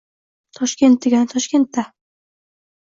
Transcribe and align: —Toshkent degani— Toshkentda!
—Toshkent 0.59 0.97
degani— 1.05 1.31
Toshkentda! 1.35 1.87